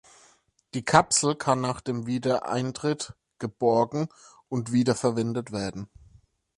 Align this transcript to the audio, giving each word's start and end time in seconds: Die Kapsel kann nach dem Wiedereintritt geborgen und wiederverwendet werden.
Die 0.73 0.83
Kapsel 0.83 1.35
kann 1.35 1.61
nach 1.61 1.79
dem 1.79 2.07
Wiedereintritt 2.07 3.13
geborgen 3.37 4.09
und 4.49 4.71
wiederverwendet 4.71 5.51
werden. 5.51 5.91